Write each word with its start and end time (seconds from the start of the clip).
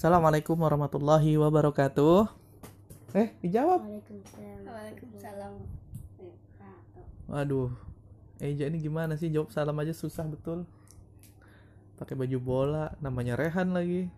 Assalamualaikum 0.00 0.56
warahmatullahi 0.56 1.36
wabarakatuh. 1.36 2.24
Eh, 3.12 3.36
dijawab. 3.44 3.84
Waalaikumsalam. 3.84 4.64
Waalaikumsalam. 4.64 5.52
Waduh. 7.28 7.68
Eja 8.40 8.64
ini 8.72 8.80
gimana 8.80 9.20
sih 9.20 9.28
jawab 9.28 9.52
salam 9.52 9.76
aja 9.76 9.92
susah 9.92 10.24
betul. 10.24 10.64
Pakai 12.00 12.16
baju 12.16 12.38
bola, 12.40 12.96
namanya 13.04 13.36
Rehan 13.36 13.76
lagi. 13.76 14.08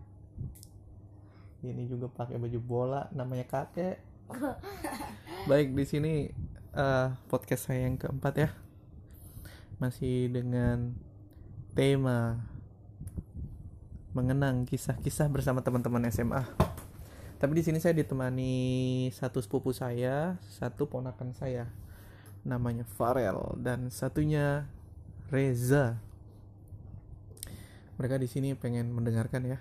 Ini 1.59 1.83
juga 1.91 2.07
pakai 2.07 2.39
baju 2.39 2.59
bola, 2.63 3.11
namanya 3.11 3.43
kakek. 3.43 3.99
Baik 5.51 5.75
di 5.75 5.83
sini 5.83 6.13
eh, 6.79 7.07
podcast 7.27 7.67
saya 7.67 7.91
yang 7.91 7.99
keempat 7.99 8.33
ya. 8.39 8.55
Masih 9.83 10.31
dengan 10.31 10.95
tema 11.75 12.52
mengenang 14.13 14.69
kisah-kisah 14.69 15.25
bersama 15.33 15.65
teman-teman 15.65 16.05
SMA. 16.13 16.45
Tapi 17.41 17.53
di 17.57 17.63
sini 17.65 17.81
saya 17.81 17.97
ditemani 17.97 18.53
satu 19.09 19.41
sepupu 19.41 19.73
saya, 19.73 20.37
satu 20.47 20.85
ponakan 20.85 21.33
saya 21.33 21.67
namanya 22.45 22.85
Farel 22.85 23.57
dan 23.59 23.89
satunya 23.89 24.69
Reza. 25.33 25.97
Mereka 27.97 28.21
di 28.21 28.29
sini 28.29 28.53
pengen 28.53 28.93
mendengarkan 28.93 29.49
ya, 29.49 29.57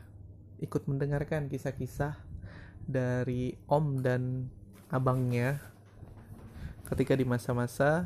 ikut 0.61 0.85
mendengarkan 0.85 1.49
kisah-kisah 1.49 2.21
dari 2.85 3.57
om 3.73 4.05
dan 4.05 4.53
abangnya 4.93 5.65
ketika 6.93 7.17
di 7.17 7.25
masa-masa 7.25 8.05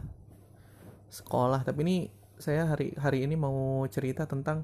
sekolah. 1.11 1.67
Tapi 1.67 1.78
ini 1.83 1.97
saya 2.39 2.70
hari 2.70 2.95
hari 2.95 3.27
ini 3.27 3.34
mau 3.34 3.83
cerita 3.91 4.31
tentang 4.31 4.62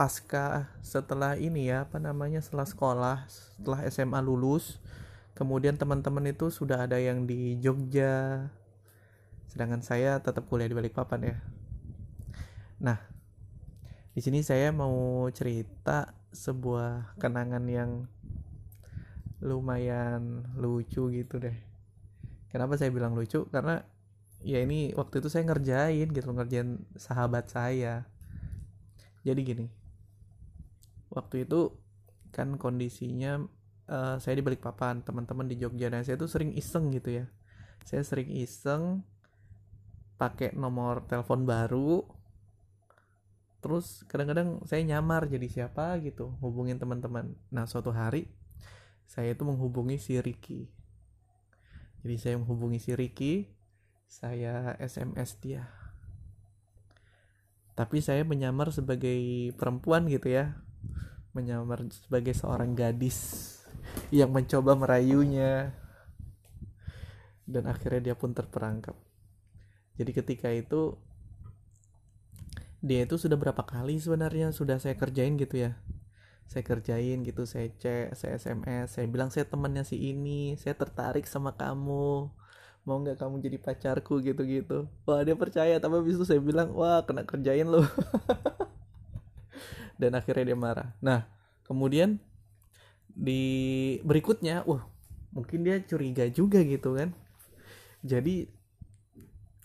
pasca 0.00 0.72
setelah 0.80 1.36
ini 1.36 1.68
ya 1.68 1.84
apa 1.84 2.00
namanya 2.00 2.40
setelah 2.40 2.64
sekolah 2.64 3.16
setelah 3.28 3.84
SMA 3.92 4.16
lulus 4.24 4.80
kemudian 5.36 5.76
teman-teman 5.76 6.32
itu 6.32 6.48
sudah 6.48 6.88
ada 6.88 6.96
yang 6.96 7.28
di 7.28 7.60
Jogja. 7.60 8.48
Sedangkan 9.44 9.84
saya 9.84 10.16
tetap 10.24 10.48
kuliah 10.48 10.72
di 10.72 10.76
Balikpapan 10.76 11.20
ya. 11.20 11.36
Nah 12.80 12.96
di 14.16 14.24
sini 14.24 14.40
saya 14.40 14.72
mau 14.72 15.28
cerita 15.36 16.16
sebuah 16.32 17.20
kenangan 17.20 17.68
yang 17.68 18.08
lumayan 19.44 20.48
lucu 20.56 21.12
gitu 21.12 21.36
deh. 21.44 21.60
Kenapa 22.48 22.80
saya 22.80 22.88
bilang 22.88 23.12
lucu? 23.12 23.44
Karena 23.52 23.84
ya 24.40 24.64
ini 24.64 24.96
waktu 24.96 25.20
itu 25.20 25.28
saya 25.28 25.44
ngerjain 25.44 26.08
gitu 26.08 26.24
ngerjain 26.32 26.88
sahabat 26.96 27.52
saya. 27.52 28.08
Jadi 29.20 29.40
gini 29.44 29.79
waktu 31.10 31.44
itu 31.44 31.74
kan 32.30 32.54
kondisinya 32.56 33.42
uh, 33.90 34.16
saya 34.22 34.38
di 34.38 34.42
Balikpapan 34.46 35.02
teman-teman 35.02 35.50
di 35.50 35.58
Jogja. 35.58 35.90
Dan 35.90 36.06
saya 36.06 36.16
tuh 36.16 36.30
sering 36.30 36.54
iseng 36.54 36.94
gitu 36.94 37.22
ya. 37.22 37.26
Saya 37.82 38.06
sering 38.06 38.30
iseng 38.30 39.02
pakai 40.16 40.54
nomor 40.54 41.04
telepon 41.10 41.44
baru. 41.44 42.06
Terus 43.60 44.06
kadang-kadang 44.08 44.64
saya 44.64 44.80
nyamar 44.86 45.28
jadi 45.28 45.44
siapa 45.50 46.00
gitu 46.00 46.32
hubungin 46.40 46.80
teman-teman. 46.80 47.36
Nah 47.52 47.68
suatu 47.68 47.92
hari 47.92 48.30
saya 49.04 49.36
itu 49.36 49.44
menghubungi 49.44 50.00
si 50.00 50.16
Ricky. 50.16 50.70
Jadi 52.00 52.16
saya 52.16 52.34
menghubungi 52.40 52.80
si 52.80 52.96
Ricky 52.96 53.52
saya 54.08 54.78
SMS 54.80 55.36
dia. 55.44 55.68
Tapi 57.76 58.00
saya 58.00 58.24
menyamar 58.24 58.72
sebagai 58.72 59.52
perempuan 59.60 60.08
gitu 60.08 60.32
ya 60.32 60.56
menyamar 61.30 61.86
sebagai 61.94 62.34
seorang 62.34 62.74
gadis 62.74 63.18
yang 64.10 64.30
mencoba 64.34 64.74
merayunya. 64.74 65.74
Dan 67.46 67.66
akhirnya 67.66 68.12
dia 68.12 68.16
pun 68.18 68.30
terperangkap. 68.30 68.94
Jadi 69.98 70.10
ketika 70.14 70.48
itu 70.54 70.94
dia 72.80 73.04
itu 73.04 73.20
sudah 73.20 73.36
berapa 73.36 73.60
kali 73.60 74.00
sebenarnya 74.00 74.56
sudah 74.56 74.80
saya 74.80 74.96
kerjain 74.96 75.36
gitu 75.36 75.68
ya. 75.68 75.76
Saya 76.50 76.66
kerjain 76.66 77.22
gitu 77.22 77.46
saya 77.46 77.70
cek 77.70 78.18
saya 78.18 78.34
sms 78.38 78.98
saya 78.98 79.06
bilang 79.06 79.30
saya 79.30 79.46
temannya 79.46 79.86
si 79.86 79.98
ini 79.98 80.58
saya 80.58 80.74
tertarik 80.78 81.26
sama 81.26 81.54
kamu. 81.54 82.30
Mau 82.86 82.96
nggak 83.02 83.20
kamu 83.20 83.44
jadi 83.44 83.58
pacarku? 83.60 84.22
Gitu 84.24 84.42
gitu 84.46 84.88
wah 85.04 85.20
dia 85.26 85.36
percaya 85.36 85.76
tapi 85.82 86.00
habis 86.00 86.16
itu 86.16 86.24
saya 86.24 86.40
bilang 86.40 86.72
wah 86.72 87.02
kena 87.04 87.26
kerjain 87.26 87.66
loh 87.68 87.84
dan 90.00 90.16
akhirnya 90.16 90.52
dia 90.52 90.58
marah. 90.58 90.96
Nah 91.04 91.28
kemudian 91.68 92.16
di 93.12 93.42
berikutnya 94.00 94.64
wah 94.64 94.88
mungkin 95.36 95.62
dia 95.62 95.76
curiga 95.84 96.24
juga 96.32 96.64
gitu 96.64 96.96
kan. 96.96 97.12
Jadi 98.00 98.48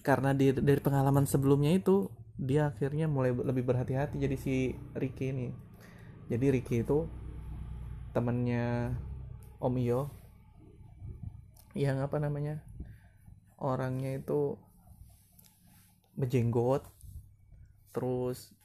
karena 0.03 0.35
di, 0.35 0.51
dari 0.51 0.81
pengalaman 0.83 1.23
sebelumnya 1.25 1.71
itu 1.71 2.11
dia 2.35 2.69
akhirnya 2.69 3.07
mulai 3.07 3.31
lebih 3.31 3.63
berhati-hati. 3.63 4.19
Jadi 4.19 4.35
si 4.35 4.55
Ricky 4.91 5.31
ini. 5.31 5.47
Jadi 6.27 6.45
Ricky 6.51 6.83
itu 6.83 7.07
temannya 8.11 8.91
Om 9.63 9.75
Iyo 9.79 10.11
yang 11.75 11.99
apa 11.99 12.15
namanya 12.23 12.63
orangnya 13.59 14.15
itu 14.15 14.55
berjenggot 16.15 16.87
terus 17.91 18.55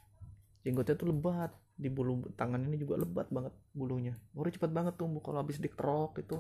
jenggotnya 0.61 0.97
tuh 0.97 1.09
lebat 1.13 1.53
di 1.81 1.89
bulu 1.89 2.29
tangan 2.37 2.61
ini 2.61 2.77
juga 2.77 3.01
lebat 3.01 3.33
banget 3.33 3.57
bulunya. 3.73 4.15
Baru 4.37 4.53
cepat 4.53 4.71
banget 4.71 4.95
tumbuh 5.01 5.25
kalau 5.25 5.41
habis 5.41 5.57
dikerok 5.57 6.21
itu 6.21 6.37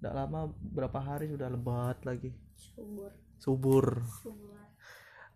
tidak 0.00 0.12
lama 0.16 0.48
berapa 0.58 0.98
hari 0.98 1.28
sudah 1.28 1.52
lebat 1.52 2.00
lagi. 2.08 2.32
Subur. 2.56 3.12
subur. 3.42 3.86
Subur. 4.22 4.56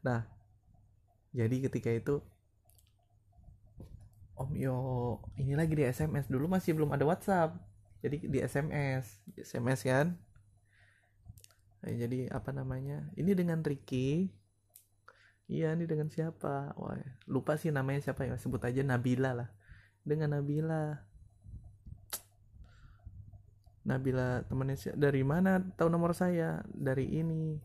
nah 0.04 0.22
jadi 1.34 1.66
ketika 1.66 1.91
itu 1.91 2.22
Om 4.37 4.53
Yo 4.53 4.78
ini 5.41 5.56
lagi 5.56 5.72
di 5.72 5.84
SMS 5.84 6.28
dulu 6.28 6.48
masih 6.48 6.77
belum 6.77 6.93
ada 6.93 7.04
WhatsApp. 7.09 7.56
Jadi 8.04 8.28
di 8.28 8.38
SMS 8.41 9.25
di 9.25 9.41
SMS 9.41 9.81
kan? 9.84 10.12
Nah, 11.81 11.93
jadi 11.93 12.28
apa 12.28 12.53
namanya? 12.53 13.09
Ini 13.16 13.33
dengan 13.33 13.65
Ricky 13.65 14.28
iya 15.46 15.74
ini 15.74 15.86
dengan 15.86 16.10
siapa? 16.10 16.74
Wah 16.78 16.98
lupa 17.30 17.54
sih 17.58 17.70
namanya 17.70 18.02
siapa 18.02 18.26
ya 18.26 18.34
sebut 18.38 18.62
aja 18.62 18.82
Nabila 18.82 19.32
lah. 19.34 19.48
Dengan 20.02 20.38
Nabila. 20.38 21.02
Nabila 23.86 24.42
temannya 24.50 24.76
dari 24.98 25.22
mana? 25.22 25.62
Tahu 25.62 25.88
nomor 25.90 26.14
saya? 26.14 26.62
Dari 26.70 27.06
ini. 27.22 27.58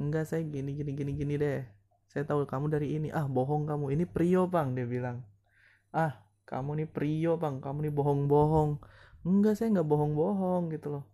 Enggak 0.00 0.32
saya 0.32 0.42
gini 0.44 0.72
gini 0.72 0.92
gini 0.96 1.12
gini 1.12 1.34
deh. 1.36 1.62
Saya 2.08 2.24
tahu 2.24 2.48
kamu 2.48 2.72
dari 2.72 2.96
ini. 2.96 3.08
Ah 3.12 3.28
bohong 3.28 3.68
kamu. 3.68 3.92
Ini 3.92 4.04
Prio 4.08 4.48
bang 4.48 4.72
dia 4.72 4.88
bilang. 4.88 5.20
Ah 5.92 6.20
kamu 6.48 6.84
nih 6.84 6.88
Prio 6.88 7.36
bang. 7.36 7.60
Kamu 7.60 7.84
nih 7.84 7.92
bohong-bohong. 7.92 8.80
Enggak 9.24 9.60
saya 9.60 9.72
nggak 9.76 9.88
bohong-bohong 9.88 10.72
gitu 10.72 11.00
loh. 11.00 11.04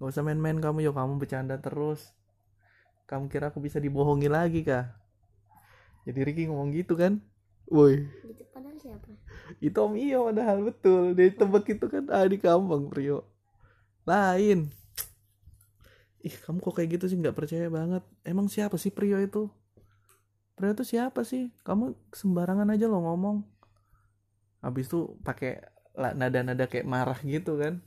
Nggak 0.00 0.08
usah 0.08 0.24
main-main 0.24 0.58
kamu 0.60 0.88
yo. 0.88 0.92
Kamu 0.96 1.20
bercanda 1.20 1.60
terus. 1.60 2.16
Kamu 3.08 3.32
kira 3.32 3.48
aku 3.52 3.60
bisa 3.64 3.80
dibohongi 3.80 4.28
lagi 4.28 4.60
kah 4.64 4.97
jadi 6.08 6.24
Ricky 6.24 6.48
ngomong 6.48 6.72
gitu 6.72 6.96
kan? 6.96 7.20
Woi. 7.68 8.08
Itu 8.24 8.48
padahal 8.48 8.80
siapa? 8.80 9.12
itu 9.60 9.76
Om 9.76 9.94
Iyo 10.00 10.32
padahal 10.32 10.58
betul. 10.64 11.12
Dia 11.12 11.28
tebak 11.36 11.68
itu 11.68 11.84
kan 11.84 12.08
ah 12.08 12.24
di 12.24 12.40
kamu 12.40 12.64
Bang 12.64 12.84
Prio. 12.88 13.28
Lain. 14.08 14.72
Ih 16.24 16.36
kamu 16.48 16.64
kok 16.64 16.80
kayak 16.80 16.96
gitu 16.96 17.04
sih? 17.12 17.16
Nggak 17.20 17.36
percaya 17.36 17.68
banget. 17.68 18.00
Emang 18.24 18.48
siapa 18.48 18.80
sih 18.80 18.88
Prio 18.88 19.20
itu? 19.20 19.52
Prio 20.56 20.72
itu 20.72 20.84
siapa 20.88 21.28
sih? 21.28 21.52
Kamu 21.60 21.92
sembarangan 22.16 22.72
aja 22.72 22.88
lo 22.88 23.04
ngomong. 23.04 23.44
Habis 24.64 24.88
itu 24.88 25.20
pakai 25.20 25.60
nada-nada 25.92 26.64
kayak 26.64 26.88
marah 26.88 27.20
gitu 27.20 27.60
kan. 27.60 27.84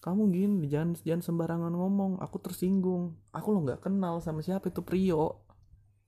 Kamu 0.00 0.32
gini 0.32 0.72
jangan 0.72 0.96
jangan 1.04 1.20
sembarangan 1.20 1.72
ngomong. 1.76 2.16
Aku 2.24 2.40
tersinggung. 2.40 3.12
Aku 3.36 3.52
lo 3.52 3.60
nggak 3.60 3.84
kenal 3.84 4.24
sama 4.24 4.40
siapa 4.40 4.72
itu 4.72 4.80
Prio 4.80 5.49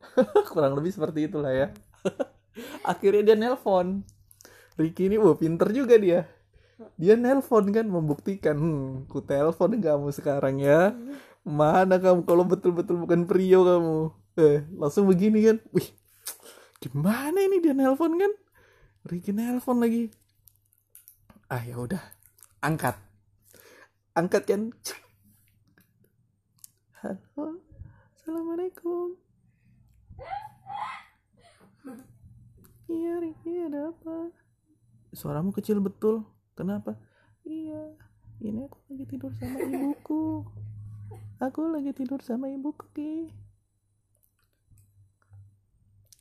kurang 0.53 0.77
lebih 0.79 0.93
seperti 0.93 1.31
itulah 1.31 1.53
ya. 1.53 1.67
Akhirnya 2.91 3.33
dia 3.33 3.37
nelpon. 3.39 4.05
Ricky 4.77 5.09
ini 5.09 5.17
wah 5.21 5.37
pinter 5.37 5.69
juga 5.73 5.97
dia. 5.97 6.29
Dia 6.99 7.15
nelpon 7.15 7.71
kan 7.71 7.87
membuktikan 7.87 8.57
hmm, 8.59 9.09
ku 9.09 9.23
telepon 9.23 9.79
kamu 9.79 10.09
sekarang 10.11 10.59
ya. 10.59 10.97
Mana 11.43 11.99
kamu 11.99 12.27
kalau 12.27 12.45
betul-betul 12.47 13.03
bukan 13.03 13.27
Prio 13.27 13.63
kamu? 13.67 13.99
Eh 14.39 14.59
langsung 14.77 15.07
begini 15.09 15.45
kan 15.45 15.57
wih 15.77 15.89
gimana 16.83 17.39
ini 17.43 17.63
dia 17.63 17.77
nelpon 17.77 18.19
kan? 18.19 18.33
Ricky 19.07 19.31
nelpon 19.31 19.81
lagi. 19.83 20.11
Ah 21.47 21.63
ya 21.63 21.77
udah 21.79 22.03
angkat. 22.65 22.97
Angkat 24.13 24.45
kan 24.45 24.63
halo 27.03 27.59
assalamualaikum 28.15 29.19
iya 32.97 33.13
Ricky 33.19 33.53
ada 33.67 33.91
apa? 33.91 34.31
Suaramu 35.13 35.51
kecil 35.53 35.83
betul. 35.83 36.25
Kenapa? 36.53 36.97
Iya 37.43 37.97
ini 38.43 38.67
aku 38.67 38.79
lagi 38.91 39.05
tidur 39.07 39.31
sama 39.39 39.59
ibuku. 39.63 40.25
Aku 41.47 41.67
lagi 41.75 41.91
tidur 41.91 42.23
sama 42.23 42.47
ibuku 42.51 42.87
ki. 42.95 43.13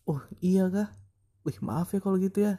Oh 0.09 0.17
iya 0.41 0.65
kah? 0.65 0.89
Wih 1.45 1.57
maaf 1.61 1.93
ya 1.93 2.01
kalau 2.01 2.17
gitu 2.17 2.41
ya. 2.41 2.57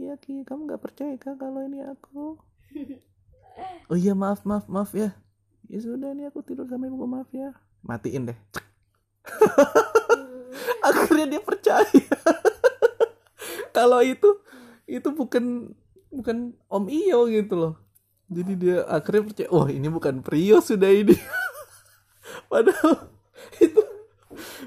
Iya 0.00 0.16
ki 0.16 0.48
kamu 0.48 0.64
nggak 0.64 0.80
percaya 0.80 1.12
kah 1.20 1.36
kalau 1.36 1.64
ini 1.64 1.84
aku? 1.84 2.36
Oh 3.90 3.98
iya 3.98 4.14
maaf 4.14 4.46
maaf 4.46 4.70
maaf 4.70 4.94
ya. 4.94 5.16
Ya 5.66 5.78
sudah 5.82 6.14
ini 6.14 6.30
aku 6.30 6.46
tidur 6.46 6.68
sama 6.70 6.86
ibuku 6.86 7.08
maaf 7.10 7.28
ya. 7.34 7.56
Matiin 7.82 8.30
deh. 8.30 8.38
Akhirnya 10.88 11.36
dia 11.36 11.42
percaya. 11.42 11.84
Kalau 13.76 14.00
itu 14.00 14.40
itu 14.88 15.08
bukan 15.12 15.76
bukan 16.08 16.56
Om 16.68 16.84
Iyo 16.88 17.28
gitu 17.28 17.54
loh. 17.54 17.74
Jadi 18.28 18.52
dia 18.60 18.84
akhirnya 18.88 19.28
percaya 19.28 19.48
oh 19.52 19.68
ini 19.68 19.88
bukan 19.88 20.24
Prio 20.24 20.60
sudah 20.60 20.88
ini. 20.88 21.16
Padahal 22.50 23.08
itu 23.60 23.80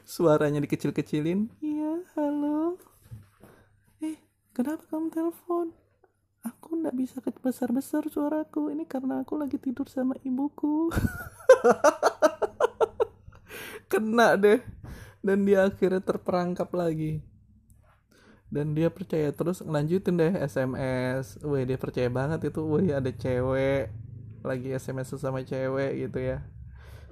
suaranya 0.05 0.61
dikecil-kecilin. 0.61 1.49
Iya 1.61 2.05
halo. 2.17 2.77
Eh 4.01 4.17
kenapa 4.53 4.81
kamu 4.89 5.13
telepon? 5.13 5.73
Aku 6.41 6.81
nggak 6.81 6.97
bisa 6.97 7.21
besar-besar 7.21 8.09
suaraku. 8.09 8.73
Ini 8.73 8.89
karena 8.89 9.21
aku 9.21 9.37
lagi 9.37 9.61
tidur 9.61 9.85
sama 9.85 10.17
ibuku. 10.25 10.89
Kena 13.91 14.39
deh 14.39 14.63
dan 15.21 15.45
dia 15.45 15.69
akhirnya 15.69 16.01
terperangkap 16.01 16.69
lagi. 16.73 17.21
Dan 18.51 18.75
dia 18.75 18.91
percaya 18.91 19.31
terus 19.31 19.63
ngelanjutin 19.63 20.19
deh 20.19 20.33
SMS 20.43 21.39
wih 21.39 21.63
dia 21.63 21.79
percaya 21.79 22.11
banget 22.11 22.51
itu. 22.51 22.59
Wih 22.67 22.91
ada 22.91 23.07
cewek. 23.07 23.87
Lagi 24.43 24.75
SMS 24.75 25.15
sama 25.15 25.45
cewek 25.45 26.09
gitu 26.09 26.19
ya. 26.19 26.43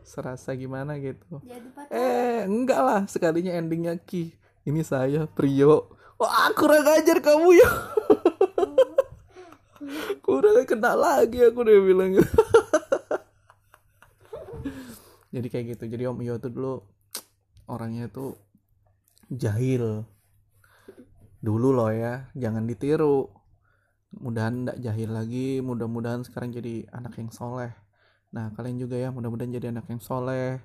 Serasa 0.03 0.51
gimana 0.57 0.99
gitu. 0.99 1.39
Eh 1.87 2.43
enggak 2.43 2.81
lah. 2.83 3.01
Sekalinya 3.07 3.55
endingnya 3.55 3.95
Ki 3.95 4.35
ini 4.67 4.83
saya 4.83 5.31
Prio. 5.31 5.95
Wah 6.19 6.51
kurang 6.51 6.83
ajar 6.83 7.23
kamu 7.23 7.55
ya. 7.55 7.69
Kurang 10.19 10.61
kena 10.67 10.93
lagi 10.93 11.41
aku 11.41 11.65
udah 11.65 11.79
bilang. 11.81 12.11
Jadi 15.33 15.47
kayak 15.47 15.65
gitu. 15.73 15.83
Jadi 15.87 16.03
Om 16.05 16.19
Iyo 16.19 16.35
tuh 16.37 16.51
dulu 16.51 16.83
orangnya 17.69 18.09
tuh 18.09 18.35
jahil. 19.29 20.03
Dulu 21.39 21.69
loh 21.71 21.93
ya 21.93 22.27
jangan 22.35 22.65
ditiru. 22.65 23.29
Mudahan 24.09 24.65
ndak 24.65 24.81
jahil 24.81 25.13
lagi 25.13 25.61
mudah-mudahan 25.61 26.25
sekarang 26.25 26.49
jadi 26.49 26.89
anak 26.89 27.13
yang 27.21 27.29
soleh. 27.29 27.71
Nah 28.33 28.49
kalian 28.57 28.81
juga 28.81 28.97
ya 28.97 29.13
mudah-mudahan 29.13 29.53
jadi 29.53 29.69
anak 29.69 29.85
yang 29.93 30.01
soleh. 30.01 30.57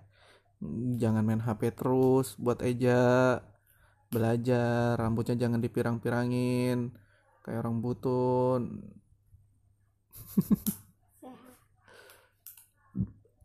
Jangan 0.97 1.23
main 1.29 1.45
HP 1.45 1.77
terus 1.77 2.41
buat 2.41 2.65
Eja 2.65 3.37
belajar 4.09 4.97
rambutnya 4.97 5.37
jangan 5.37 5.61
dipirang-pirangin 5.61 6.89
kayak 7.45 7.61
orang 7.61 7.85
butun. 7.85 8.63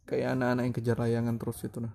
Kayak 0.08 0.40
anak-anak 0.40 0.64
yang 0.64 0.74
kejar 0.74 0.98
layangan 0.98 1.36
terus 1.38 1.62
itu 1.68 1.78
nah 1.84 1.94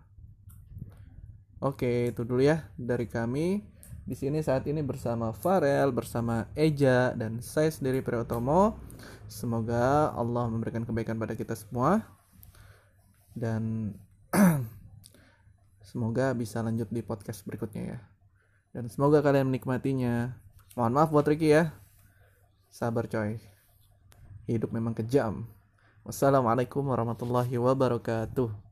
oke 1.64 2.12
itu 2.12 2.20
dulu 2.28 2.44
ya 2.44 2.69
dari 2.76 3.08
kami 3.08 3.64
di 4.05 4.12
sini 4.12 4.44
saat 4.44 4.69
ini 4.69 4.84
bersama 4.84 5.32
Farel, 5.32 5.88
bersama 5.88 6.44
Eja 6.52 7.16
dan 7.16 7.40
saya 7.40 7.72
sendiri 7.72 8.05
Priyotomo. 8.05 8.76
Semoga 9.32 10.12
Allah 10.12 10.44
memberikan 10.52 10.84
kebaikan 10.84 11.16
pada 11.16 11.32
kita 11.32 11.56
semua 11.56 12.05
dan 13.32 13.96
semoga 15.88 16.37
bisa 16.37 16.61
lanjut 16.61 16.93
di 16.93 17.00
podcast 17.00 17.49
berikutnya 17.49 17.96
ya. 17.96 17.99
Dan 18.76 18.93
semoga 18.93 19.25
kalian 19.25 19.49
menikmatinya. 19.49 20.37
Mohon 20.76 20.93
maaf 20.93 21.08
buat 21.08 21.25
Ricky 21.25 21.56
ya. 21.56 21.72
Sabar 22.69 23.08
coy. 23.08 23.40
Hidup 24.44 24.69
memang 24.69 24.93
kejam. 24.93 25.49
Wassalamualaikum 26.05 26.84
warahmatullahi 26.84 27.56
wabarakatuh. 27.56 28.63